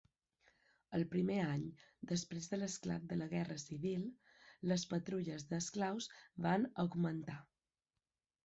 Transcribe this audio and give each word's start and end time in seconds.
El 0.99 1.03
primer 1.15 1.35
any 1.47 1.65
després 2.11 2.47
de 2.53 2.57
l'esclat 2.61 3.05
de 3.11 3.17
la 3.19 3.27
Guerra 3.35 3.57
Civil, 3.65 4.07
les 4.73 4.87
patrulles 4.95 5.47
d'esclaus 5.53 6.09
van 6.47 6.67
augmentar. 6.87 7.41